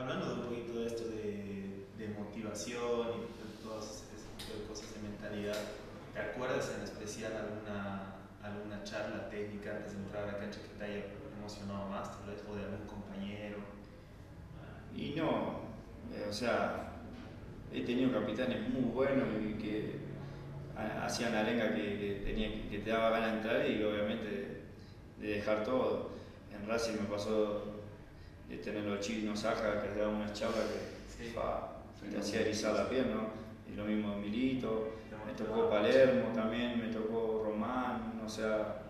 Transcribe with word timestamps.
Hablando 0.00 0.26
de 0.28 0.32
un 0.32 0.48
poquito 0.48 0.80
de 0.80 0.86
esto 0.86 1.04
de, 1.08 2.08
motivación 2.18 3.08
y 3.20 3.36
de 3.36 3.62
todas 3.62 4.04
ese 4.16 4.26
tipo 4.38 4.58
de 4.58 4.66
cosas 4.66 4.94
de 4.94 5.00
mentalidad, 5.06 5.56
¿te 6.14 6.20
acuerdas 6.20 6.72
en 6.74 6.84
especial 6.84 7.32
alguna, 7.36 8.14
alguna 8.42 8.82
charla 8.82 9.28
técnica 9.28 9.76
antes 9.76 9.92
de 9.92 9.98
entrar 9.98 10.24
a 10.24 10.32
la 10.32 10.38
cancha 10.38 10.60
que 10.62 10.78
te 10.78 10.84
haya 10.84 11.04
emocionado 11.36 11.86
más, 11.90 12.10
tal 12.16 12.30
vez, 12.30 12.42
o 12.50 12.56
de 12.56 12.64
algún 12.64 12.86
compañero? 12.86 13.58
Y 14.96 15.10
no, 15.16 15.60
eh, 16.14 16.26
o 16.28 16.32
sea, 16.32 16.92
he 17.70 17.82
tenido 17.82 18.10
capitanes 18.10 18.66
muy 18.70 18.90
buenos 18.92 19.28
y 19.38 19.52
que 19.62 19.96
ha- 20.78 21.04
hacían 21.04 21.34
la 21.34 21.40
arenga 21.40 21.74
que, 21.74 21.98
que 21.98 22.22
tenía, 22.24 22.70
que 22.70 22.78
te 22.78 22.88
daba 22.90 23.10
ganas 23.10 23.32
de 23.32 23.36
entrar 23.36 23.70
y 23.70 23.82
obviamente 23.84 24.24
de, 25.20 25.26
de 25.26 25.34
dejar 25.34 25.62
todo. 25.62 26.08
En 26.50 26.66
Racing 26.66 26.94
me 27.02 27.06
pasó 27.06 27.79
de 28.50 28.58
tener 28.58 28.82
los 28.84 29.00
chinos 29.00 29.38
Saja 29.40 29.80
que 29.80 29.88
te 29.88 30.00
daban 30.00 30.16
unas 30.16 30.32
charlas 30.32 30.64
que 30.66 31.24
Sí. 31.24 31.30
fa, 31.32 31.76
te 32.10 32.18
hacía 32.18 32.40
erizar 32.40 32.74
la 32.74 32.88
piel, 32.88 33.06
¿no? 33.14 33.28
Y 33.70 33.76
lo 33.76 33.84
mismo 33.84 34.16
Milito, 34.16 34.94
me 35.24 35.32
tocó. 35.34 35.70
Palermo 35.70 36.32
también, 36.34 36.80
me 36.80 36.92
tocó 36.92 37.42
Román, 37.44 38.20
o 38.24 38.28
sea, 38.28 38.82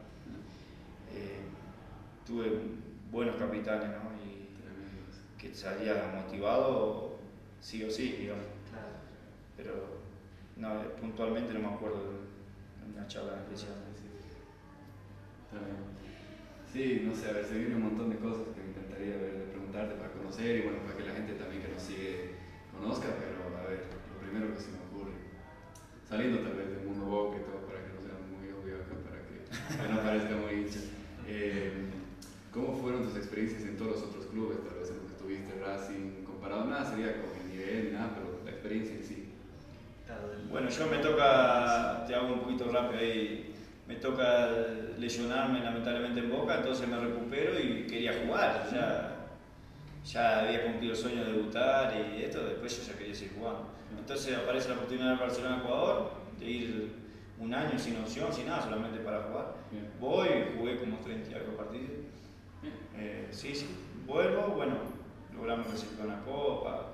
eh, 1.12 1.40
tuve 2.26 2.50
buenos 3.10 3.36
capitanes, 3.36 3.90
¿no? 3.90 4.10
Y, 4.24 4.48
que 5.38 5.54
salía 5.54 6.12
motivado 6.14 7.16
sí 7.60 7.82
o 7.84 7.90
sí, 7.90 8.12
digamos. 8.20 8.44
Pero 9.56 10.00
no, 10.56 10.82
puntualmente 11.00 11.52
no 11.52 11.60
me 11.60 11.74
acuerdo 11.74 11.98
de 11.98 12.96
una 12.96 13.06
charla 13.06 13.36
especial. 13.36 13.74
Sí, 16.72 17.02
no 17.04 17.14
sé, 17.14 17.28
a 17.28 17.32
ver, 17.32 17.44
se 17.46 17.58
viene 17.58 17.74
un 17.76 17.82
montón 17.82 18.10
de 18.10 18.16
cosas 18.16 18.46
que 18.54 18.62
me 18.62 18.70
encantaría 18.70 19.14
preguntarte 19.50 19.94
para 19.96 20.12
conocer 20.12 20.56
y 20.58 20.62
bueno, 20.62 20.78
para 20.86 20.96
que 20.96 21.04
la 21.04 21.14
gente 21.14 21.34
también 21.34 21.62
que 21.62 21.68
nos 21.74 21.82
sigue 21.82 22.38
conozca, 22.70 23.08
pero 23.18 23.42
a 23.58 23.66
ver, 23.68 23.82
lo 24.14 24.16
primero 24.22 24.54
que 24.54 24.60
se 24.62 24.70
me 24.70 24.78
ocurre, 24.86 25.18
saliendo 26.08 26.38
tal 26.46 26.54
del 26.56 26.86
mundo 26.86 27.06
woke 27.10 27.42
y 27.42 27.44
todo, 27.44 27.66
para 27.66 27.82
que 27.82 27.90
no 27.90 28.00
sea 28.06 28.14
muy 28.30 28.46
obvio 28.54 28.78
acá, 28.86 28.94
para 29.02 29.18
que, 29.26 29.34
que 29.42 29.88
no 29.90 29.98
parezca 30.00 30.34
muy 30.38 30.52
hincha. 30.62 30.80
Eh, 31.26 31.72
¿Cómo 32.54 32.78
fueron 32.78 33.02
tus 33.04 33.16
experiencias 33.16 33.62
en 33.62 33.76
todos 33.76 33.98
los 33.98 34.02
otros 34.10 34.26
clubes, 34.26 34.58
tal 34.62 34.78
vez 34.78 34.90
en 34.90 34.96
los 35.02 35.06
que 35.06 35.12
estuviste, 35.18 35.58
Racing, 35.58 36.22
comparado? 36.24 36.66
Nada 36.70 36.86
sería 36.86 37.18
con 37.18 37.34
el 37.34 37.50
nivel, 37.50 37.84
ni 37.86 37.90
nada, 37.98 38.14
pero 38.14 38.42
la 38.44 38.50
experiencia 38.50 38.94
en 38.94 39.04
sí. 39.04 39.34
Claro, 40.06 40.28
del- 40.30 40.46
Bueno, 40.46 40.68
yo 40.70 40.86
me 40.86 40.98
toca, 40.98 42.04
te 42.06 42.14
hago 42.14 42.32
un 42.34 42.40
poquito 42.40 42.70
rápido 42.70 42.98
ahí, 43.00 43.54
me 43.86 43.96
toca 43.96 44.50
lesionarme 45.10 45.58
lamentablemente 45.60 46.20
en 46.20 46.30
Boca, 46.30 46.58
entonces 46.58 46.86
me 46.86 46.96
recupero 46.96 47.58
y 47.58 47.84
quería 47.86 48.12
jugar, 48.24 48.68
ya, 48.72 49.26
ya 50.06 50.40
había 50.40 50.64
cumplido 50.64 50.92
el 50.92 50.98
sueño 50.98 51.24
de 51.24 51.32
debutar 51.32 51.92
y 51.96 52.22
esto, 52.22 52.44
después 52.44 52.78
yo 52.78 52.92
ya 52.92 52.98
quería 52.98 53.14
seguir 53.14 53.34
jugando. 53.36 53.66
Entonces 53.98 54.36
aparece 54.36 54.68
la 54.68 54.76
oportunidad 54.76 55.14
de 55.14 55.20
Barcelona-Ecuador, 55.20 56.12
de 56.38 56.46
ir 56.48 56.92
un 57.40 57.52
año 57.52 57.76
sin 57.76 57.96
opción, 57.96 58.32
sin 58.32 58.46
nada, 58.46 58.62
solamente 58.62 59.00
para 59.00 59.22
jugar. 59.22 59.54
Bien. 59.72 59.90
Voy, 59.98 60.28
jugué 60.56 60.78
como 60.78 60.98
30 60.98 61.28
y 61.28 61.34
algo 61.34 61.56
partidos. 61.56 61.90
Eh, 62.96 63.26
sí, 63.32 63.52
sí, 63.52 63.66
vuelvo, 64.06 64.54
bueno, 64.54 64.74
logramos 65.34 65.66
clasificar 65.66 66.06
una 66.06 66.22
copa, 66.22 66.86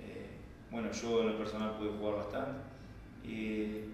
eh, 0.00 0.28
bueno, 0.70 0.90
yo 0.92 1.20
en 1.20 1.26
lo 1.32 1.38
personal 1.38 1.76
pude 1.76 1.90
jugar 1.90 2.16
bastante. 2.16 2.60
Y 3.22 3.92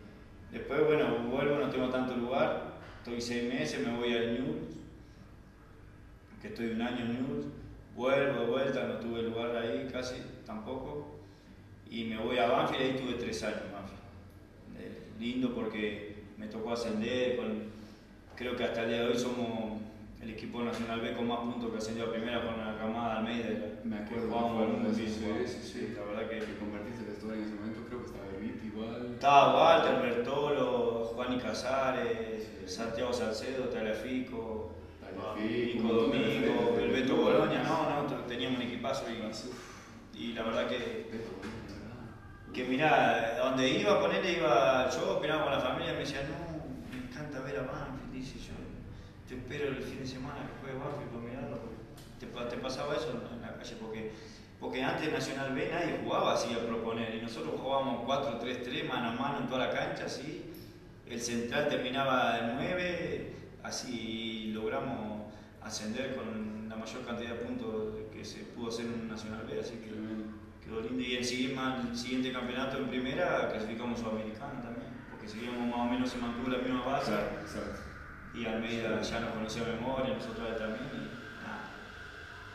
después, 0.52 0.86
bueno, 0.86 1.16
vuelvo, 1.32 1.58
no 1.58 1.68
tengo 1.68 1.88
tanto 1.88 2.14
lugar. 2.14 2.73
Estoy 3.04 3.20
seis 3.20 3.52
meses, 3.52 3.86
me 3.86 3.94
voy 3.98 4.14
al 4.14 4.32
News, 4.32 4.78
que 6.40 6.48
estoy 6.48 6.68
un 6.68 6.80
año 6.80 7.04
en 7.04 7.12
News. 7.12 7.44
Vuelvo 7.94 8.40
de 8.40 8.46
vuelta, 8.46 8.86
no 8.86 8.94
tuve 8.94 9.24
lugar 9.24 9.54
ahí 9.54 9.86
casi, 9.92 10.14
tampoco. 10.46 11.18
Y 11.90 12.04
me 12.04 12.16
voy 12.16 12.38
a 12.38 12.46
Banfield, 12.46 12.82
ahí 12.82 12.96
tuve 12.96 13.18
tres 13.18 13.42
años 13.42 13.60
en 13.66 13.72
Banfield. 13.72 14.00
Eh, 14.78 15.02
lindo 15.20 15.54
porque 15.54 16.22
me 16.38 16.46
tocó 16.46 16.72
ascender, 16.72 17.36
con, 17.36 17.64
creo 18.36 18.56
que 18.56 18.64
hasta 18.64 18.84
el 18.84 18.88
día 18.88 19.02
de 19.02 19.08
hoy 19.08 19.18
somos 19.18 19.82
el 20.22 20.30
equipo 20.30 20.62
nacional 20.62 21.02
B 21.02 21.14
con 21.14 21.28
más 21.28 21.40
puntos 21.40 21.72
que 21.72 21.76
ascendió 21.76 22.04
a 22.04 22.10
primera 22.10 22.42
con 22.42 22.56
la 22.56 22.78
camada 22.78 23.18
Almeida. 23.18 23.50
Me 23.84 23.98
acuerdo 23.98 24.82
que 24.82 24.94
sí, 24.94 25.06
sí, 25.46 25.60
sí. 25.62 25.94
la 25.94 26.04
verdad 26.04 26.30
que 26.30 26.38
Que 26.38 26.56
convertiste 26.56 27.04
vestuario 27.04 27.42
en 27.42 27.48
ese 27.48 27.54
momento, 27.54 27.80
creo 27.86 28.00
que 28.00 28.06
estaba 28.06 28.24
Herbit 28.32 28.64
igual. 28.64 29.10
estaba 29.12 29.82
Walter, 29.82 30.00
Bertolo, 30.00 30.73
Juan 31.24 31.38
y 31.38 31.40
Casares, 31.40 32.50
Santiago 32.66 33.12
Salcedo, 33.12 33.64
Talafico, 33.68 34.72
Nico 35.38 35.88
Domingo, 35.88 36.78
el 36.78 36.90
Beto. 36.90 37.16
Boloña, 37.16 37.62
no, 37.62 38.02
no, 38.02 38.16
teníamos 38.24 38.58
un 38.58 38.66
equipazo 38.66 39.04
y, 39.10 40.18
y 40.18 40.32
la 40.32 40.42
verdad 40.42 40.68
que, 40.68 41.10
que 42.52 42.64
mirá, 42.64 43.38
donde 43.38 43.68
iba 43.68 43.92
a 43.92 44.00
ponerle, 44.00 44.32
iba 44.32 44.90
yo, 44.90 45.16
opinaba 45.16 45.44
con 45.44 45.52
la 45.52 45.60
familia, 45.60 45.92
me 45.92 46.00
decía, 46.00 46.28
no, 46.28 46.64
me 46.92 47.08
encanta 47.08 47.40
ver 47.40 47.58
a 47.58 47.62
Banfield, 47.62 48.12
dice 48.12 48.38
yo, 48.38 48.54
te 49.28 49.36
espero 49.36 49.68
el 49.68 49.82
fin 49.82 50.00
de 50.00 50.06
semana 50.06 50.36
que 50.40 50.60
juegue 50.60 50.78
Banfield 50.78 51.10
para 51.10 51.24
mirarlo, 51.24 51.58
te, 52.20 52.26
te 52.26 52.62
pasaba 52.62 52.94
eso 52.96 53.10
en 53.10 53.40
la 53.40 53.54
calle, 53.54 53.76
porque, 53.80 54.12
porque 54.60 54.82
antes 54.82 55.12
Nacional 55.12 55.54
B 55.54 55.70
nadie 55.72 56.00
jugaba 56.02 56.34
así 56.34 56.52
a 56.52 56.66
proponer, 56.66 57.14
y 57.14 57.22
nosotros 57.22 57.54
jugábamos 57.60 58.06
4-3-3, 58.06 58.88
mano 58.88 59.10
a 59.10 59.12
mano 59.12 59.38
en 59.40 59.46
toda 59.46 59.66
la 59.66 59.70
cancha, 59.72 60.04
así, 60.06 60.50
el 61.08 61.20
central 61.20 61.68
terminaba 61.68 62.36
de 62.36 62.54
9, 62.54 63.36
así 63.62 64.52
logramos 64.54 65.32
ascender 65.62 66.14
con 66.16 66.68
la 66.68 66.76
mayor 66.76 67.04
cantidad 67.04 67.30
de 67.30 67.36
puntos 67.36 67.94
que 68.12 68.24
se 68.24 68.40
pudo 68.54 68.68
hacer 68.68 68.86
en 68.86 68.92
un 68.92 69.08
Nacional 69.08 69.46
B, 69.46 69.60
así 69.60 69.74
que 69.76 69.90
quedó 70.64 70.80
lindo. 70.80 71.02
Y 71.02 71.16
el 71.16 71.24
siguiente, 71.24 71.60
el 71.90 71.96
siguiente 71.96 72.32
campeonato 72.32 72.78
en 72.78 72.88
primera 72.88 73.50
clasificamos 73.50 74.00
Sudamericana 74.00 74.62
también, 74.62 74.88
porque 75.10 75.28
seguíamos 75.28 75.66
más 75.68 75.86
o 75.86 75.90
menos, 75.90 76.10
se 76.10 76.18
mantuvo 76.18 76.48
la 76.48 76.58
misma 76.58 76.84
base. 76.84 77.12
Exacto. 77.12 77.80
Y 78.34 78.46
Almeida 78.46 79.00
ya 79.00 79.20
nos 79.20 79.30
conocía 79.30 79.62
a 79.62 79.66
memoria, 79.66 80.14
nosotros 80.14 80.50
a 80.50 80.56
también, 80.56 80.90
y 80.90 81.44
nada, 81.44 81.70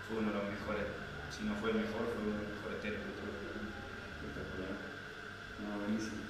fue 0.08 0.18
uno 0.18 0.28
de 0.28 0.38
los 0.38 0.50
mejores, 0.52 0.84
si 1.32 1.46
no 1.46 1.56
fue 1.56 1.72
el 1.72 1.78
mejor, 1.78 2.04
fue 2.14 2.20
uno 2.26 2.36
de 2.36 2.44
los 2.44 2.52
mejores 2.60 2.82
tuve. 2.82 3.00
Espectacular. 4.20 4.76
No, 5.64 5.80
buenísimo. 5.86 6.30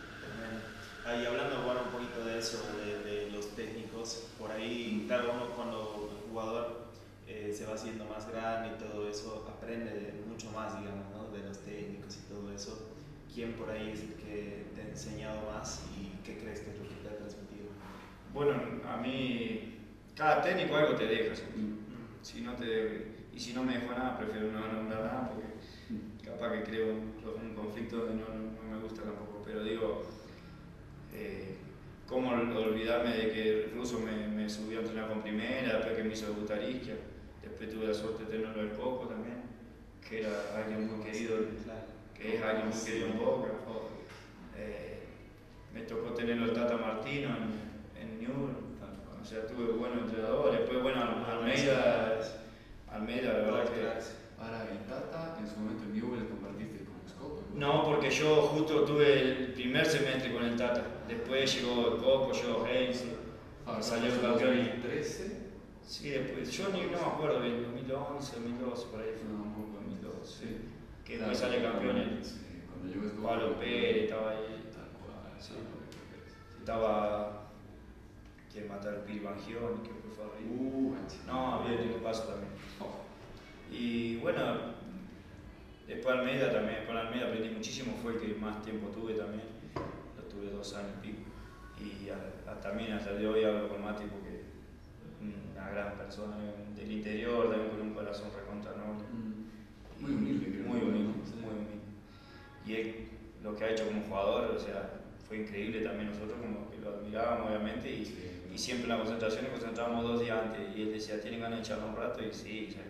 Ahí 1.09 1.25
hablando 1.25 1.63
bueno, 1.63 1.81
un 1.85 1.91
poquito 1.91 2.23
de 2.23 2.37
eso, 2.37 2.61
de, 2.77 2.99
de 2.99 3.31
los 3.31 3.55
técnicos, 3.55 4.27
por 4.37 4.51
ahí, 4.51 5.05
claro, 5.07 5.31
uno 5.33 5.55
cuando 5.55 6.11
el 6.13 6.29
jugador 6.29 6.85
eh, 7.27 7.51
se 7.51 7.65
va 7.65 7.73
haciendo 7.73 8.05
más 8.05 8.29
grande 8.29 8.75
y 8.75 8.79
todo 8.79 9.09
eso, 9.09 9.43
aprende 9.49 9.89
de 9.91 10.13
mucho 10.29 10.51
más, 10.51 10.79
digamos, 10.79 11.07
¿no? 11.09 11.35
de 11.35 11.47
los 11.47 11.57
técnicos 11.61 12.15
y 12.15 12.31
todo 12.31 12.51
eso. 12.53 12.91
¿Quién 13.33 13.53
por 13.53 13.71
ahí 13.71 13.89
es 13.91 14.01
el 14.01 14.13
que 14.21 14.65
te 14.75 14.81
ha 14.83 14.87
enseñado 14.87 15.49
más 15.51 15.81
y 15.97 16.15
qué 16.23 16.37
crees 16.37 16.59
que 16.59 16.69
es 16.69 16.77
lo 16.77 16.83
que 16.87 17.01
te 17.01 17.09
ha 17.09 17.17
transmitido? 17.17 17.69
Bueno, 18.31 18.53
a 18.87 18.97
mí, 18.97 19.79
cada 20.15 20.43
técnico 20.43 20.75
algo 20.75 20.93
te 20.93 21.07
deja, 21.07 21.35
¿sí? 21.35 21.41
Mm. 21.55 22.23
si 22.23 22.41
no 22.41 22.53
te, 22.53 23.25
y 23.33 23.39
si 23.39 23.53
no 23.53 23.63
me 23.63 23.79
dejo 23.79 23.93
nada, 23.93 24.15
prefiero 24.15 24.51
no 24.51 24.59
nombrar 24.71 25.05
nada 25.05 25.31
porque 25.33 25.47
capaz 26.23 26.51
que 26.51 26.63
creo 26.65 26.91
un 26.91 27.55
conflicto 27.55 28.09
y 28.13 28.15
no, 28.15 28.27
no 28.29 28.75
me 28.75 28.79
gusta 28.83 29.01
tampoco, 29.01 29.41
pero 29.43 29.63
digo, 29.63 30.05
eh, 31.13 31.55
¿cómo 32.07 32.31
olvidarme 32.31 33.15
de 33.15 33.31
que 33.31 33.71
Russo 33.75 33.99
me, 33.99 34.27
me 34.27 34.49
subió 34.49 34.79
a 34.79 34.81
entrenar 34.81 35.09
con 35.09 35.21
primera, 35.21 35.77
después 35.77 35.95
que 35.95 36.03
me 36.03 36.13
hizo 36.13 36.27
debutar 36.27 36.63
Isquia, 36.63 36.95
después 37.41 37.69
tuve 37.69 37.87
la 37.87 37.93
suerte 37.93 38.25
de 38.25 38.31
tenerlo 38.31 38.61
el 38.61 38.71
Coco 38.71 39.07
también, 39.07 39.43
que 40.07 40.21
era 40.21 40.31
alguien 40.55 40.87
muy 40.87 41.05
querido, 41.05 41.37
que 42.13 42.35
es 42.35 42.41
alguien 42.41 42.69
muy 42.69 42.79
querido 42.79 43.07
en 43.07 43.19
Boca. 43.19 43.49
Eh, 44.57 44.99
me 45.73 45.81
tocó 45.81 46.13
tenerlo 46.13 46.45
el 46.45 46.53
Tata 46.53 46.77
Martino 46.77 47.29
en, 47.29 48.01
en 48.01 48.19
Newell, 48.19 48.55
o 49.21 49.25
sea, 49.25 49.45
tuve 49.45 49.73
buenos 49.73 49.99
entrenadores, 50.03 50.59
después 50.59 50.81
bueno, 50.81 51.01
Almeida, 51.27 52.19
Almeida, 52.91 53.33
la 53.33 53.39
verdad 53.39 53.63
que... 53.65 54.19
Para 54.39 54.63
el 54.71 54.79
Tata, 54.87 55.35
en 55.37 55.45
su 55.45 55.59
momento 55.59 55.83
en 55.83 55.93
Newell 55.93 56.29
compartiste 56.29 56.85
con 56.85 56.95
Scott. 57.05 57.53
No, 57.55 57.83
porque 58.09 58.23
yo 58.23 58.41
justo 58.41 58.85
tuve 58.85 59.21
el 59.21 59.53
primer 59.53 59.85
semestre 59.85 60.33
con 60.33 60.43
el 60.43 60.57
Tata. 60.57 60.83
Después 61.07 61.61
llegó 61.61 61.93
el 61.93 62.01
Coco, 62.01 62.31
llegó 62.31 62.65
Heinz, 62.65 63.03
Ah, 63.67 63.77
salió 63.81 64.11
en 64.11 64.19
campeón. 64.19 64.57
2013. 64.57 65.49
Sí, 65.85 66.09
después, 66.09 66.51
yo 66.51 66.69
ni 66.69 66.81
no 66.85 66.91
me 66.93 67.05
acuerdo, 67.05 67.43
en 67.45 67.61
2011, 67.61 68.35
2012, 68.37 68.87
por 68.87 69.01
ahí 69.01 69.09
fue. 69.13 69.29
No, 69.31 69.43
un 69.43 69.53
poco 69.53 69.77
2012. 69.85 70.39
Sí. 70.39 70.57
Que 71.05 71.17
después 71.17 71.37
sale 71.37 71.61
campeón 71.61 71.97
el 71.97 72.25
Sí, 72.25 72.63
cuando 72.67 72.91
llegó 72.91 73.09
Scott. 73.13 73.23
Pablo 73.23 73.59
Pérez, 73.59 74.03
estaba 74.05 74.31
ahí. 74.31 74.69
Tal 74.73 74.89
cual, 74.97 75.33
Sí. 75.39 75.53
Estaba. 76.57 77.51
Quien 78.51 78.67
matar 78.67 79.03
el 79.07 79.19
Bangioni, 79.19 79.81
creo 79.83 80.01
que 80.01 80.09
fue 80.15 80.25
arriba. 80.25 80.49
Uh. 80.59 80.95
No, 81.27 81.53
había 81.53 81.79
el 81.79 81.89
paso 82.01 82.23
también. 82.23 82.51
Oh, 82.79 83.05
Y 83.71 84.15
bueno, 84.17 84.78
Después 85.89 86.19
Almeida 86.19 86.53
también, 86.53 86.85
con 86.85 86.95
Almeida 86.95 87.25
aprendí 87.25 87.49
muchísimo, 87.49 87.97
fue 88.03 88.13
el 88.13 88.19
que 88.19 88.35
más 88.35 88.61
tiempo 88.61 88.89
tuve 88.89 89.15
también, 89.15 89.41
lo 90.15 90.23
tuve 90.25 90.51
dos 90.51 90.75
años 90.75 90.91
y 91.01 91.07
pico. 91.07 91.21
Y 91.81 92.09
a, 92.09 92.51
a, 92.51 92.59
también 92.59 92.93
hasta 92.93 93.09
el 93.09 93.17
de 93.17 93.27
hoy 93.27 93.43
hablo 93.43 93.69
con 93.69 93.83
Mati 93.83 94.03
porque 94.03 94.43
una 95.19 95.69
gran 95.71 95.97
persona 95.97 96.37
del 96.77 96.91
interior, 96.91 97.49
también 97.49 97.71
con 97.71 97.81
un 97.81 97.93
corazón 97.95 98.29
recontra 98.37 98.73
noble. 98.73 99.03
Mm. 99.11 99.99
Muy 99.99 100.11
humilde, 100.11 100.63
Muy 100.63 100.79
humilde, 100.79 101.13
muy 101.41 101.53
humilde. 101.57 101.81
Y 102.67 103.43
lo 103.43 103.55
que 103.55 103.63
ha 103.63 103.71
hecho 103.71 103.87
como 103.87 104.03
jugador, 104.03 104.51
o 104.55 104.59
sea, 104.59 104.91
fue 105.27 105.37
increíble 105.37 105.81
también 105.81 106.11
nosotros, 106.11 106.37
como 106.39 106.69
que 106.69 106.77
lo 106.77 106.97
admirábamos 106.97 107.49
obviamente, 107.49 107.89
y, 107.89 108.05
siempre 108.55 108.83
en 108.83 108.89
la 108.89 108.97
concentración 108.97 109.45
nos 109.45 109.53
concentrábamos 109.53 110.03
dos 110.03 110.19
días 110.19 110.37
antes, 110.37 110.75
y 110.75 110.81
él 110.81 110.91
decía, 110.91 111.19
¿tienen 111.21 111.39
ganas 111.39 111.59
de 111.59 111.63
echarnos 111.63 111.91
un 111.91 111.95
rato? 111.95 112.21
Y 112.21 112.33
sí, 112.33 112.67
o 112.69 112.73
sea, 112.73 112.83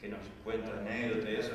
que 0.00 0.08
nos 0.08 0.20
cuente 0.44 0.70
anécdotas 0.70 1.30
y 1.30 1.34
eso. 1.34 1.52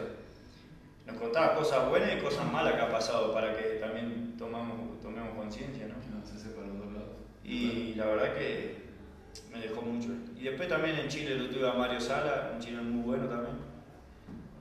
Nos 1.05 1.17
contaba 1.17 1.55
cosas 1.55 1.89
buenas 1.89 2.13
y 2.17 2.21
cosas 2.21 2.49
malas 2.51 2.75
que 2.75 2.81
ha 2.81 2.89
pasado 2.89 3.33
para 3.33 3.55
que 3.57 3.63
también 3.79 4.35
tomamos, 4.37 5.01
tomemos 5.01 5.35
conciencia, 5.35 5.87
¿no? 5.87 5.95
No, 6.17 6.25
se 6.25 6.37
sepa 6.39 6.61
los 6.61 6.77
dos 6.79 6.93
lados. 6.93 7.09
Y 7.43 7.93
la 7.95 8.05
verdad 8.05 8.33
que 8.35 8.83
me 9.51 9.59
dejó 9.59 9.81
mucho. 9.81 10.09
Y 10.37 10.43
después 10.43 10.69
también 10.69 10.97
en 10.97 11.07
Chile 11.09 11.35
lo 11.35 11.49
tuve 11.49 11.67
a 11.69 11.73
Mario 11.73 11.99
Sala, 11.99 12.51
un 12.53 12.59
chino 12.61 12.81
muy 12.83 13.03
bueno 13.03 13.25
también. 13.27 13.57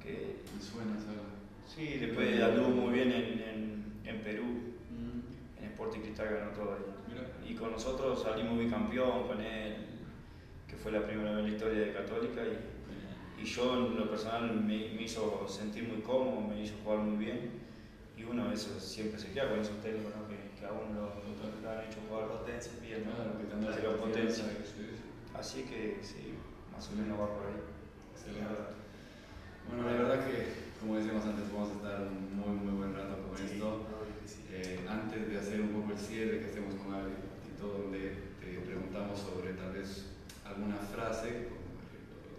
Que, 0.03 0.41
Me 0.57 0.61
suena, 0.63 0.99
Sala. 0.99 1.23
sí, 1.67 1.99
después 1.99 2.43
anduvo 2.43 2.69
muy 2.71 2.93
bien 2.95 3.13
en, 3.13 3.25
en, 3.43 3.93
en 4.05 4.21
Perú, 4.23 4.45
Mm. 4.91 5.63
en 5.63 5.65
Sporting 5.71 6.01
Cristal 6.01 6.29
ganó 6.35 6.51
todo 6.51 6.75
ahí. 6.75 6.83
Mira. 7.09 7.23
Y 7.49 7.55
con 7.55 7.71
nosotros 7.73 8.21
salimos 8.23 8.59
bicampeón 8.59 9.27
con 9.29 9.41
él, 9.41 9.77
que 10.69 10.77
fue 10.77 10.91
la 10.93 11.07
primera 11.07 11.31
vez 11.31 11.39
en 11.41 11.45
la 11.47 11.51
historia 11.57 11.81
de 11.87 11.93
Católica. 11.93 12.43
Y, 12.43 12.59
y 13.43 13.45
yo 13.45 13.87
en 13.89 13.97
lo 13.99 14.09
personal 14.09 14.55
me, 14.55 14.91
me 14.95 15.03
hizo 15.03 15.47
sentir 15.49 15.89
muy 15.89 16.01
cómodo, 16.03 16.41
me 16.49 16.63
hizo 16.63 16.75
jugar 16.85 16.99
muy 17.01 17.17
bien. 17.25 17.61
Y 18.17 18.25
uno 18.25 18.53
eso 18.53 18.79
siempre 18.79 19.19
se 19.19 19.33
queda 19.33 19.51
con 19.51 19.59
esos 19.61 19.81
técnicos 19.83 20.13
¿no? 20.15 20.29
que, 20.29 20.37
que 20.59 20.65
a 20.67 20.71
uno 20.73 21.11
lo, 21.11 21.71
han 21.71 21.81
hecho 21.87 21.99
jugar 22.09 22.29
Potencia 22.29 22.73
bien, 22.81 23.05
¿no? 23.05 23.13
Claro, 23.17 23.39
que 23.39 23.45
potencia. 23.99 23.99
confianza, 23.99 24.45
sí, 24.63 24.73
sí. 24.77 24.87
Así 25.35 25.63
que 25.65 25.99
sí, 26.03 26.35
más 26.71 26.89
o 26.89 26.93
menos 26.93 27.19
va 27.19 27.27
por 27.35 27.47
ahí. 27.47 27.59
Excelente. 28.15 28.79
Bueno, 29.67 29.83
la 29.91 29.93
verdad 29.97 30.27
que, 30.27 30.47
como 30.79 30.97
decíamos 30.97 31.25
antes, 31.25 31.51
vamos 31.53 31.71
a 31.71 31.75
estar 31.81 32.03
un 32.07 32.37
muy, 32.37 32.55
muy 32.63 32.75
buen 32.79 32.95
rato 32.95 33.17
con 33.27 33.37
Sí, 33.39 33.55
esto. 33.59 33.67
obvio 33.91 34.15
que 34.23 34.29
sí. 34.29 34.39
Eh, 34.53 34.85
antes 34.87 35.29
de 35.29 35.39
hacer 35.39 35.61
un 35.63 35.69
poco 35.73 35.93
el 35.93 35.99
cierre 35.99 36.39
que 36.41 36.47
hacemos 36.47 36.75
con 36.77 36.95
Ali 36.95 37.15
y 37.49 37.59
todo, 37.59 37.89
donde 37.89 38.37
te 38.39 38.59
preguntamos 38.61 39.19
sobre 39.19 39.55
tal 39.55 39.73
vez 39.73 40.07
alguna 40.45 40.77
frase, 40.77 41.49
como 41.49 41.73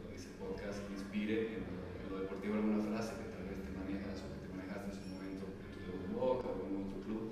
lo 0.05 0.11
dice 0.13 0.29
el 0.31 0.37
podcast, 0.37 0.79
que 0.85 0.93
inspire 0.93 1.57
en 1.57 1.63
lo, 1.65 1.81
en 1.97 2.05
lo 2.13 2.15
deportivo, 2.21 2.53
alguna 2.55 2.83
frase 2.93 3.17
que 3.17 3.31
tal 3.33 3.45
vez 3.49 3.57
te 3.65 3.71
manejas 3.73 4.21
o 4.21 4.29
que 4.29 4.39
te 4.45 4.51
manejaste 4.53 4.87
en 4.93 4.97
su 5.01 5.05
momento 5.17 5.43
en 5.49 5.67
tu 5.73 5.79
debut 5.81 6.05
de 6.05 6.13
Boca 6.13 6.45
o 6.45 6.53
en 6.53 6.59
algún 6.61 6.83
otro 6.91 6.99
club, 7.07 7.23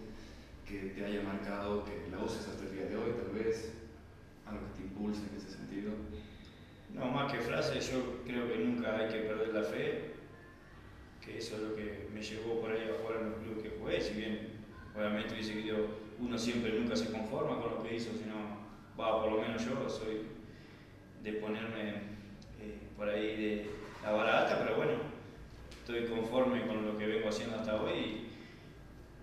que 0.66 0.78
te 0.96 1.00
haya 1.06 1.21
marcado, 1.32 1.86
que 1.86 2.10
la 2.12 2.20
uses 2.20 2.48
hasta 2.48 2.64
el 2.64 2.74
día 2.74 2.86
de 2.86 2.96
hoy, 2.96 3.12
tal 3.12 3.32
vez, 3.32 3.74
algo 4.46 4.62
que 4.68 4.82
te 4.82 4.88
impulse 4.88 5.22
en 5.30 5.38
ese 5.38 5.50
sentido. 5.50 5.92
No, 6.94 7.06
más 7.06 7.32
que 7.32 7.40
frase, 7.40 7.80
yo 7.80 8.24
creo 8.26 8.48
que 8.48 8.58
nunca 8.60 8.98
hay 8.98 9.08
que 9.08 9.20
perder 9.20 9.54
la 9.54 9.64
fe, 9.64 10.12
que 11.24 11.38
eso 11.38 11.56
es 11.56 11.62
lo 11.62 11.76
que 11.76 12.10
me 12.14 12.22
llevó 12.22 12.60
por 12.60 12.72
ahí 12.72 12.90
a 12.90 13.02
jugar 13.02 13.22
en 13.22 13.30
los 13.30 13.40
clubes 13.40 13.64
que 13.64 13.78
jugué, 13.80 14.02
si 14.02 14.14
bien 14.16 14.50
obviamente 14.96 15.34
hubiese 15.34 15.54
querido, 15.54 15.78
uno 16.20 16.38
siempre 16.38 16.74
nunca 16.74 16.96
se 16.96 17.12
conforma 17.12 17.62
con 17.62 17.76
lo 17.76 17.84
que 17.84 17.96
hizo, 17.96 18.12
sino, 18.12 18.36
va, 19.00 19.22
por 19.22 19.32
lo 19.32 19.42
menos 19.42 19.64
yo 19.64 19.90
soy 19.90 20.24
de 21.24 21.34
ponerme 21.34 21.90
eh, 22.60 22.80
por 22.98 23.08
ahí 23.08 23.36
de 23.38 23.70
la 24.04 24.12
vara 24.12 24.42
alta, 24.42 24.60
pero 24.60 24.76
bueno, 24.76 24.94
estoy 25.80 26.08
conforme 26.08 26.66
con 26.68 26.86
lo 26.86 26.98
que 26.98 27.06
vengo 27.06 27.30
haciendo 27.30 27.56
hasta 27.56 27.82
hoy, 27.82 28.31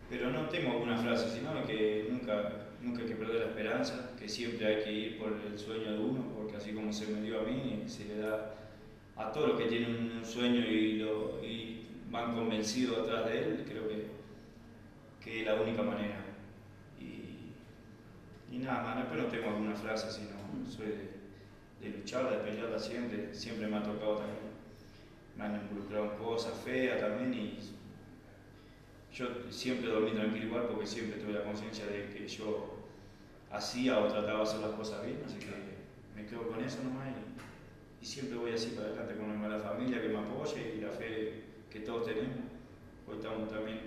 pero 0.09 0.31
no 0.31 0.49
tengo 0.49 0.73
alguna 0.73 0.97
frase, 0.97 1.29
sino 1.31 1.65
que 1.67 2.09
nunca, 2.11 2.53
nunca 2.83 3.03
hay 3.03 3.09
que 3.09 3.15
perder 3.15 3.41
la 3.41 3.47
esperanza, 3.49 4.11
que 4.19 4.29
siempre 4.29 4.67
hay 4.67 4.83
que 4.83 4.93
ir 4.93 5.19
por 5.19 5.33
el 5.33 5.59
sueño 5.59 5.93
de 5.93 5.99
uno, 5.99 6.33
porque 6.35 6.57
así 6.57 6.73
como 6.73 6.93
se 6.93 7.09
me 7.09 7.21
dio 7.21 7.41
a 7.41 7.45
mí, 7.45 7.85
se 7.87 8.07
le 8.07 8.19
da 8.19 8.55
a 9.17 9.33
todos 9.33 9.49
los 9.49 9.61
que 9.61 9.67
tienen 9.67 10.13
un 10.19 10.25
sueño 10.25 10.61
y, 10.61 10.99
lo, 10.99 11.45
y 11.45 11.87
van 12.11 12.35
convencidos 12.35 12.99
atrás 13.01 13.27
de 13.27 13.39
él, 13.39 13.65
creo 13.69 13.89
que, 13.89 14.07
que 15.23 15.41
es 15.41 15.47
la 15.47 15.61
única 15.61 15.83
manera. 15.83 16.25
Y, 16.99 18.55
y 18.55 18.59
nada 18.59 18.83
más, 18.83 18.97
después 18.99 19.23
no 19.23 19.29
tengo 19.29 19.49
alguna 19.49 19.75
frase, 19.75 20.11
sino 20.11 20.39
soy 20.69 20.87
de, 20.87 21.19
de 21.81 21.97
lucharla, 21.97 22.31
de 22.31 22.39
pelearla 22.39 22.79
siempre, 22.79 23.35
siempre 23.35 23.67
me 23.67 23.77
ha 23.77 23.83
tocado 23.83 24.17
también. 24.17 24.49
Me 25.37 25.45
han 25.45 25.63
involucrado 25.63 26.13
en 26.13 26.19
cosas 26.19 26.55
feas 26.65 27.01
también 27.01 27.35
y 27.35 27.59
yo 29.19 29.27
siempre 29.51 29.89
dormí 29.89 30.13
tranquilo 30.13 30.47
igual 30.47 30.69
porque 30.69 30.87
siempre 30.87 31.19
tuve 31.19 31.33
la 31.33 31.43
conciencia 31.43 31.87
de 31.87 32.09
que 32.11 32.29
yo 32.29 32.77
hacía 33.51 33.99
o 33.99 34.07
trataba 34.07 34.39
de 34.39 34.43
hacer 34.45 34.61
las 34.61 34.71
cosas 34.71 35.05
bien, 35.05 35.21
así 35.27 35.41
que 35.41 35.49
me 36.15 36.25
quedo 36.25 36.47
con 36.49 36.63
eso 36.63 36.85
nomás 36.85 37.09
y, 38.01 38.07
siempre 38.07 38.39
voy 38.39 38.53
así 38.53 38.71
para 38.71 38.87
adelante 38.87 39.17
con 39.17 39.25
una 39.27 39.35
mala 39.35 39.59
familia 39.59 40.01
que 40.01 40.09
me 40.09 40.19
apoye 40.19 40.77
y 40.77 40.81
la 40.81 40.91
fe 40.91 41.43
que 41.69 41.81
todos 41.81 42.07
tenemos. 42.07 42.39
Hoy 43.09 43.17
estamos 43.17 43.51
también 43.51 43.81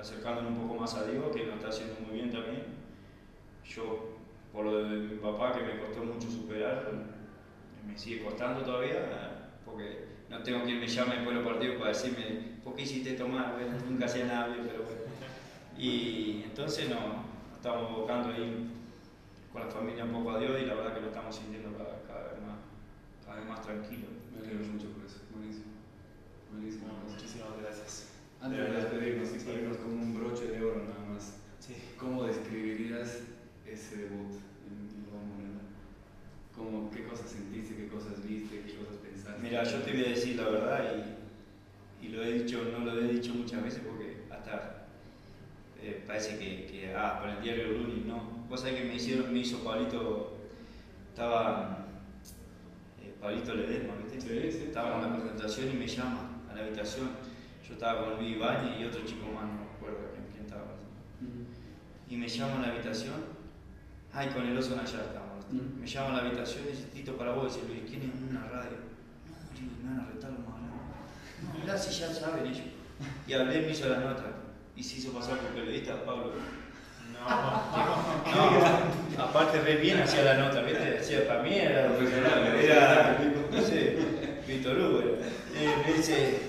acercándonos 0.00 0.52
un 0.52 0.66
poco 0.66 0.80
más 0.80 0.94
a 0.94 1.04
Dios, 1.04 1.24
que 1.36 1.44
nos 1.44 1.56
está 1.56 1.68
haciendo 1.68 2.00
muy 2.00 2.16
bien 2.16 2.32
también. 2.32 2.64
Yo, 3.68 4.16
por 4.50 4.64
lo 4.64 4.82
de 4.82 4.96
mi 4.96 5.16
papá, 5.18 5.52
que 5.52 5.62
me 5.62 5.78
costó 5.78 6.02
mucho 6.04 6.30
superar, 6.30 6.90
me 7.86 7.98
sigue 7.98 8.24
costando 8.24 8.62
todavía, 8.62 9.52
porque 9.64 10.06
no 10.32 10.42
tengo 10.42 10.64
quien 10.64 10.80
me 10.80 10.88
llame 10.88 11.14
después 11.16 11.36
de 11.36 11.42
los 11.42 11.52
partidos 11.52 11.76
para 11.76 11.90
decirme, 11.90 12.24
¿por 12.64 12.74
qué 12.74 12.82
hiciste 12.82 13.10
esto 13.10 13.28
mal? 13.28 13.52
Bueno, 13.52 13.78
nunca 13.88 14.06
hacía 14.06 14.24
nada 14.24 14.48
bien, 14.48 14.66
pero 14.66 14.82
bueno. 14.84 15.02
Y 15.78 16.42
entonces 16.44 16.88
no, 16.88 16.96
nos 16.96 17.56
estamos 17.56 17.96
buscando 17.96 18.30
ahí 18.30 18.70
con 19.52 19.60
la 19.62 19.68
familia 19.68 20.04
un 20.04 20.12
poco 20.12 20.30
a 20.32 20.40
Dios 20.40 20.60
y 20.60 20.66
la 20.66 20.74
verdad 20.74 20.94
que 20.94 21.00
lo 21.02 21.08
estamos 21.08 21.36
sintiendo 21.36 21.76
cada, 21.76 22.02
cada 22.08 22.32
vez 22.32 22.40
más, 22.42 22.58
cada 23.24 23.38
vez 23.40 23.48
más 23.48 23.62
tranquilo. 23.62 24.06
Me 24.32 24.38
alegro 24.40 24.66
mucho 24.72 24.88
por 24.88 25.04
eso. 25.04 25.20
Buenísimo. 25.34 25.66
Buenísimo. 26.50 26.86
No, 26.88 27.12
muchísimas 27.12 27.48
gracias. 27.60 28.08
Antes 28.40 28.58
de 28.58 28.72
despedirnos 28.72 29.28
y 29.36 29.38
para 29.44 29.58
irnos 29.60 29.76
con 29.76 29.92
un 29.92 30.14
broche 30.18 30.46
de 30.48 30.64
oro 30.64 30.82
nada 30.88 31.12
más, 31.12 31.38
Sí. 31.60 31.74
¿cómo 31.96 32.24
describirías 32.24 33.20
ese 33.64 33.96
debut 33.96 34.34
en 34.66 34.88
Bilbao 34.88 35.22
Morena? 35.22 35.60
¿Cómo, 36.56 36.90
¿Qué 36.90 37.04
cosas 37.04 37.30
sentiste, 37.30 37.76
qué 37.76 37.86
cosas 37.86 38.26
viste, 38.26 38.62
qué 38.66 38.74
cosas 38.74 38.96
pensaste? 38.96 39.40
Mira, 39.40 39.62
yo 39.62 39.78
te 39.82 39.92
voy 39.92 40.04
a 40.04 40.08
decir 40.08 40.36
la 40.36 40.48
verdad 40.48 41.06
y, 42.52 42.54
y 42.54 42.68
lo 42.68 42.70
he 42.70 42.72
dicho, 42.72 42.78
no 42.78 42.84
lo 42.84 43.00
he 43.00 43.08
dicho 43.08 43.34
muchas 43.34 43.62
veces 43.62 43.82
porque 43.86 44.22
hasta 44.30 44.86
eh, 45.82 46.04
parece 46.06 46.38
que, 46.38 46.66
que, 46.66 46.94
ah, 46.94 47.18
con 47.20 47.30
el 47.30 47.42
diario 47.42 47.72
Luni, 47.72 48.04
no. 48.06 48.44
Vos 48.48 48.60
sabés 48.60 48.80
que 48.80 48.84
me 48.84 48.94
hicieron, 48.94 49.32
me 49.32 49.40
hizo 49.40 49.64
Pablito, 49.64 50.36
estaba 51.08 51.86
eh, 53.02 53.14
Pablito 53.20 53.54
Ledesma, 53.54 53.94
¿viste? 53.96 54.20
Sí, 54.20 54.58
sí. 54.58 54.64
Estaba 54.68 54.96
en 54.96 55.02
la 55.02 55.16
presentación 55.16 55.70
y 55.70 55.74
me 55.74 55.86
llama 55.86 56.42
a 56.50 56.54
la 56.54 56.62
habitación. 56.62 57.10
Yo 57.66 57.74
estaba 57.74 58.04
con 58.04 58.16
Luis 58.18 58.36
Ibañez 58.36 58.80
y 58.80 58.84
otro 58.84 59.04
chico 59.04 59.26
más, 59.26 59.44
no 59.44 59.54
me 59.54 59.70
acuerdo 59.76 59.98
quién, 60.12 60.44
estaba. 60.44 60.62
Ujú. 60.62 61.46
Y 62.08 62.16
me 62.16 62.28
llama 62.28 62.58
a 62.58 62.60
la 62.60 62.68
habitación, 62.74 63.24
ay, 64.12 64.28
con 64.28 64.46
el 64.46 64.56
oso 64.56 64.76
Nayar 64.76 65.06
estábamos. 65.06 65.46
Mm. 65.50 65.80
Me 65.80 65.86
llama 65.86 66.10
a 66.10 66.12
la 66.12 66.28
habitación 66.28 66.64
y 66.66 66.70
dice, 66.72 66.84
Tito, 66.92 67.16
para 67.16 67.32
vos, 67.32 67.54
dice 67.54 67.66
Luis, 67.66 67.82
¿quién 67.88 68.02
es 68.02 68.30
una 68.30 68.44
radio? 68.48 68.78
No, 69.26 69.88
me 69.88 69.96
van 69.96 70.06
a 70.06 70.12
retar 70.12 70.30
los 70.30 70.40
más 70.40 70.58
grandes. 70.58 70.82
No, 71.42 71.51
mirá 71.62 71.78
si 71.78 71.98
ya 71.98 72.12
saben 72.12 72.46
ellos. 72.46 72.66
Y 73.26 73.32
hablé, 73.32 73.62
me 73.62 73.72
hizo 73.72 73.88
la 73.88 73.98
nota. 73.98 74.24
Y 74.76 74.82
se 74.82 74.98
hizo 74.98 75.12
pasar 75.12 75.38
por 75.38 75.50
periodista, 75.50 76.04
Pablo. 76.04 76.32
No, 77.12 77.28
aparte 79.22 79.60
re 79.60 79.76
bien 79.76 80.00
hacía 80.00 80.24
la 80.24 80.38
nota, 80.38 80.62
¿viste? 80.62 80.98
Hacía 80.98 81.28
para 81.28 81.42
mí 81.42 81.54
era 81.54 81.88
Profesional, 81.88 82.56
era, 82.56 83.18
no 83.50 83.62
sé, 83.62 83.98
Víctor 84.46 84.78
Hugo. 84.78 85.00
Eh, 85.54 85.74
me 85.86 85.92
dice, 85.92 86.40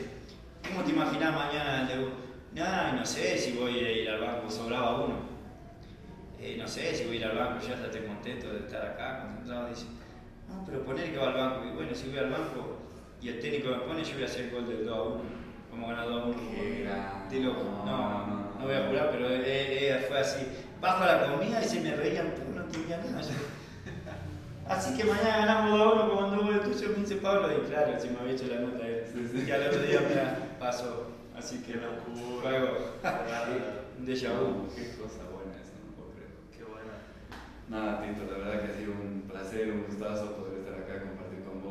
¿cómo 0.67 0.83
te 0.83 0.91
imaginás 0.91 1.35
mañana 1.35 1.85
debut? 1.85 2.13
No, 2.55 2.93
no 2.93 3.05
sé 3.05 3.37
si 3.37 3.51
voy 3.53 3.79
a 3.79 3.91
ir 3.91 4.09
al 4.09 4.21
banco, 4.21 4.49
sobraba 4.49 5.05
uno. 5.05 5.15
Eh, 6.39 6.55
no 6.57 6.67
sé 6.67 6.95
si 6.95 7.05
voy 7.05 7.17
a 7.17 7.19
ir 7.19 7.25
al 7.25 7.37
banco, 7.37 7.67
ya 7.67 7.75
estoy 7.75 8.01
contento 8.01 8.51
de 8.51 8.59
estar 8.59 8.85
acá, 8.85 9.21
concentrado. 9.21 9.69
Dice, 9.69 9.85
no, 10.49 10.65
pero 10.65 10.83
poner 10.83 11.11
que 11.11 11.17
va 11.17 11.27
al 11.27 11.33
banco. 11.33 11.65
Y 11.67 11.75
bueno, 11.75 11.93
si 11.93 12.09
voy 12.09 12.19
al 12.19 12.31
banco 12.31 12.79
y 13.23 13.29
el 13.29 13.39
técnico 13.39 13.69
me 13.69 13.77
pone, 13.77 14.03
yo 14.03 14.13
voy 14.15 14.23
a 14.23 14.25
hacer 14.25 14.45
el 14.45 14.51
gol 14.51 14.67
del 14.67 14.85
2 14.85 14.97
a 14.97 15.01
1. 15.01 15.21
Vamos 15.71 15.89
a 15.89 15.93
ganar 15.93 16.09
2 16.09 16.21
a 16.21 16.25
1. 16.27 16.35
Qué 16.55 16.83
grande. 16.83 17.29
Te 17.29 17.39
lo- 17.43 17.53
No, 17.53 17.85
no, 17.85 18.27
no, 18.27 18.27
no. 18.27 18.59
no 18.59 18.65
voy 18.65 18.75
a 18.75 18.87
jurar, 18.87 19.09
pero 19.11 19.29
eh, 19.29 19.41
eh, 19.45 20.05
fue 20.07 20.19
así. 20.19 20.45
Bajo 20.81 21.05
la 21.05 21.25
comida 21.31 21.61
y 21.63 21.67
se 21.67 21.79
me 21.79 21.95
reían, 21.95 22.33
pero 22.35 22.49
no 22.63 22.69
tenía 22.71 22.97
nada. 22.97 23.21
yo. 23.21 23.29
Así 24.67 24.95
que 24.97 25.03
mañana 25.03 25.37
ganamos 25.45 25.79
2 25.79 25.81
a 25.97 26.03
1 26.05 26.15
con 26.15 26.31
dos 26.37 26.45
goles 26.45 26.61
tuyos, 26.63 26.97
me 26.97 27.03
dice 27.03 27.15
Pablo. 27.17 27.49
Y 27.51 27.67
claro, 27.69 27.99
se 27.99 28.09
me 28.11 28.19
había 28.19 28.33
hecho 28.33 28.47
la 28.47 28.59
nota 28.61 28.83
sí. 29.11 29.43
Y 29.47 29.51
al 29.51 29.67
otro 29.67 29.81
día 29.83 30.01
mira, 30.07 30.37
pasó. 30.59 31.07
Así 31.37 31.57
que 31.63 31.73
Qué 31.73 31.79
no, 31.79 31.89
Qué 32.41 32.47
un 33.99 34.05
déjà 34.05 34.29
vu. 34.31 34.67
Qué 34.75 34.95
cosa 34.99 35.23
buena 35.33 35.55
esa, 35.59 35.75
no 35.83 35.91
puedo 35.97 36.11
creer. 36.15 36.31
buena. 36.69 36.95
Nada, 37.69 38.01
Tito, 38.01 38.23
la 38.31 38.37
verdad 38.37 38.61
que 38.65 38.71
ha 38.71 38.75
sido 38.77 38.91
un 38.93 39.23
placer, 39.27 39.71
un 39.71 39.83
gustazo 39.87 40.35
poder 40.37 40.59
estar 40.59 40.75
acá, 40.75 40.93
compartir 41.03 41.17
con 41.17 41.22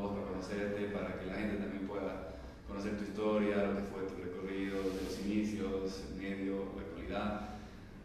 vos, 0.03 0.13
para 0.19 0.27
conocerte, 0.27 0.91
para 0.91 1.19
que 1.19 1.27
la 1.27 1.35
gente 1.35 1.57
también 1.63 1.87
pueda 1.87 2.35
conocer 2.69 2.97
tu 2.99 3.05
historia, 3.05 3.65
lo 3.71 3.77
que 3.77 3.83
fue 3.91 4.03
tu 4.11 4.17
recorrido, 4.23 4.83
de 4.83 5.03
los 5.07 5.15
inicios, 5.25 6.03
el 6.11 6.15
medio, 6.21 6.67
la 6.75 6.83
actualidad. 6.83 7.49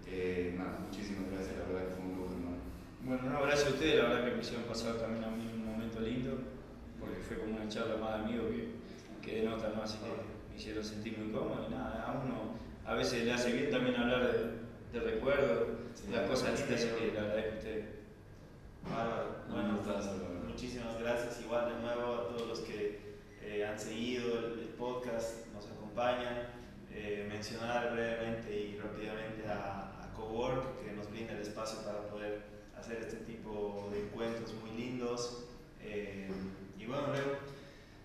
Eh, 0.07 0.55
nada, 0.57 0.79
muchísimas 0.85 1.31
gracias, 1.31 1.57
la 1.57 1.65
verdad 1.73 1.89
que 1.89 1.95
fue 1.95 2.05
un 2.05 2.15
lujo, 2.17 2.31
hermano. 2.37 2.61
Bueno, 3.03 3.23
no, 3.33 3.45
gracias 3.45 3.67
a 3.67 3.73
ustedes, 3.73 3.95
la 3.97 4.09
verdad 4.09 4.25
que 4.29 4.35
me 4.35 4.41
hicieron 4.41 4.63
pasar 4.65 4.93
también 4.95 5.23
a 5.23 5.31
mí 5.31 5.43
un 5.53 5.65
momento 5.65 5.99
lindo, 5.99 6.37
porque 6.99 7.19
fue 7.27 7.37
como 7.39 7.55
una 7.57 7.67
charla 7.67 7.97
más 7.97 8.17
de 8.17 8.23
amigos 8.23 8.47
que, 8.51 8.61
que 9.25 9.41
denota, 9.41 9.71
¿no? 9.75 9.83
Así 9.83 9.97
que 9.97 10.07
me 10.49 10.55
hicieron 10.57 10.83
sentir 10.83 11.17
muy 11.17 11.31
cómodo 11.31 11.65
y 11.67 11.71
nada, 11.71 12.03
a 12.07 12.11
uno 12.23 12.55
a 12.85 12.93
veces 12.95 13.25
le 13.25 13.33
hace 13.33 13.51
bien 13.51 13.69
también 13.69 13.95
hablar 13.97 14.31
de, 14.31 14.97
de 14.99 15.05
recuerdos, 15.05 15.75
Sí. 15.97 16.11
las 16.11 16.29
cosas 16.29 16.59
lindas 16.59 16.85
que 16.85 17.11
la 17.11 17.21
verdad 17.23 17.43
que 17.49 17.57
ustedes. 17.57 17.85
No, 18.85 19.53
Bueno, 19.53 19.73
no 19.73 19.83
solo, 19.83 20.23
¿verdad? 20.29 20.46
Muchísimas 20.57 20.99
gracias 20.99 21.39
igual 21.45 21.69
de 21.69 21.81
nuevo 21.81 22.15
a 22.15 22.27
todos 22.29 22.47
los 22.47 22.59
que 22.61 22.97
eh, 23.43 23.63
han 23.63 23.79
seguido 23.79 24.39
el, 24.39 24.59
el 24.61 24.69
podcast, 24.69 25.45
nos 25.53 25.67
acompañan. 25.67 26.49
Eh, 26.91 27.27
mencionar 27.29 27.93
brevemente 27.93 28.49
y 28.57 28.79
rápidamente 28.79 29.47
a, 29.47 30.01
a 30.03 30.13
Cowork 30.15 30.83
que 30.83 30.93
nos 30.93 31.11
brinda 31.11 31.33
el 31.33 31.41
espacio 31.41 31.83
para 31.83 32.07
poder 32.07 32.41
hacer 32.75 32.97
este 32.97 33.17
tipo 33.17 33.87
de 33.91 34.01
encuentros 34.01 34.51
muy 34.55 34.71
lindos. 34.71 35.45
Eh, 35.83 36.27
y 36.79 36.85
bueno, 36.87 37.13
Leo, 37.13 37.37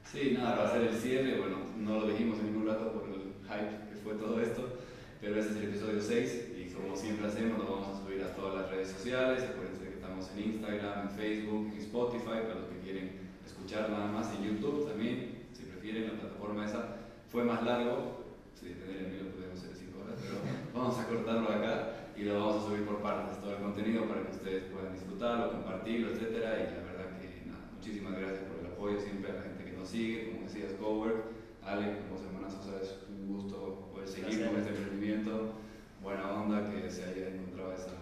Sí, 0.04 0.34
nada, 0.36 0.56
para 0.56 0.68
hacer 0.68 0.82
el 0.82 0.94
cierre, 0.94 1.38
bueno, 1.38 1.56
no 1.78 2.00
lo 2.00 2.08
dijimos 2.08 2.38
en 2.40 2.52
ningún 2.52 2.66
rato 2.66 2.92
por 2.92 3.08
el 3.08 3.32
hype 3.48 3.88
que 3.88 3.96
fue 4.04 4.12
todo 4.16 4.38
esto, 4.42 4.78
pero 5.22 5.40
este 5.40 5.52
es 5.52 5.56
el 5.56 5.68
episodio 5.70 6.02
6 6.02 6.48
y 6.58 6.70
como 6.74 6.94
siempre 6.94 7.28
hacemos, 7.28 7.58
lo 7.60 7.64
vamos 7.64 7.96
a 7.96 8.04
subir 8.04 8.22
a 8.22 8.36
todas 8.36 8.60
las 8.60 8.70
redes 8.70 8.88
sociales. 8.88 9.42
Acuérdense 9.42 9.91
estamos 10.22 10.38
en 10.38 10.52
Instagram, 10.54 11.02
en 11.02 11.10
Facebook, 11.10 11.72
en 11.72 11.78
Spotify, 11.78 12.46
para 12.46 12.60
los 12.60 12.68
que 12.68 12.78
quieren 12.78 13.10
escuchar 13.44 13.90
nada 13.90 14.06
más, 14.06 14.32
en 14.34 14.44
YouTube 14.44 14.88
también, 14.88 15.48
si 15.52 15.64
prefieren, 15.64 16.14
la 16.14 16.20
plataforma 16.20 16.64
esa 16.64 16.96
fue 17.28 17.44
más 17.44 17.62
largo, 17.62 18.24
si 18.54 18.70
tener 18.70 19.02
el 19.02 19.12
mío 19.12 19.32
podemos 19.34 19.58
hacer 19.58 19.74
5 19.74 19.98
horas, 19.98 20.18
pero 20.22 20.34
vamos 20.74 20.98
a 20.98 21.06
cortarlo 21.08 21.48
acá 21.48 22.12
y 22.16 22.22
lo 22.22 22.38
vamos 22.38 22.62
a 22.62 22.66
subir 22.66 22.84
por 22.84 23.02
partes, 23.02 23.40
todo 23.40 23.56
el 23.56 23.62
contenido 23.62 24.06
para 24.06 24.22
que 24.22 24.32
ustedes 24.32 24.64
puedan 24.64 24.92
disfrutarlo, 24.92 25.52
compartirlo, 25.52 26.10
etcétera, 26.10 26.54
y 26.60 26.64
la 26.70 26.86
verdad 26.86 27.18
que 27.18 27.50
nada, 27.50 27.66
muchísimas 27.74 28.12
gracias 28.12 28.44
por 28.46 28.60
el 28.60 28.66
apoyo 28.66 29.00
siempre 29.00 29.32
a 29.32 29.34
la 29.34 29.42
gente 29.42 29.64
que 29.64 29.72
nos 29.72 29.88
sigue, 29.88 30.30
como 30.30 30.46
decías, 30.46 30.72
Cowork, 30.78 31.24
Ale, 31.64 31.98
como 32.06 32.20
hermanas, 32.22 32.54
o 32.54 32.62
sea, 32.62 32.78
es 32.80 32.98
un 33.08 33.26
gusto 33.26 33.88
poder 33.92 34.06
seguir 34.06 34.46
con 34.46 34.56
este 34.56 34.70
emprendimiento, 34.70 35.54
buena 36.02 36.30
onda 36.30 36.70
que 36.70 36.90
se 36.90 37.04
haya 37.04 37.28
encontrado 37.28 37.72
esa, 37.72 38.01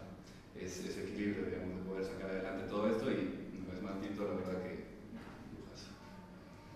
ese, 0.61 0.89
ese 0.89 1.05
equilibrio, 1.05 1.47
digamos, 1.47 1.77
de 1.77 1.83
poder 1.89 2.05
sacar 2.05 2.31
adelante 2.31 2.69
todo 2.69 2.89
esto 2.91 3.11
y 3.11 3.59
una 3.65 3.73
vez 3.75 3.83
más, 3.83 4.01
Tito, 4.01 4.25
la 4.25 4.35
verdad 4.35 4.63
que. 4.63 4.85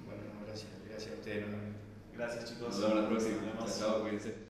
Bueno, 0.07 0.23
no, 0.35 0.47
gracias, 0.47 0.71
gracias 0.89 1.13
a 1.13 1.15
ustedes 1.19 1.47
nuevamente. 1.47 1.79
gracias 2.17 2.45
chicos. 2.45 2.69
Nos 2.69 2.81
vemos 2.81 2.97
la 2.97 3.09
próxima. 3.09 3.37
Nos 3.37 3.55
vemos. 3.55 3.79
Chao, 3.79 3.91
chao, 3.91 4.01
cuídense. 4.03 4.35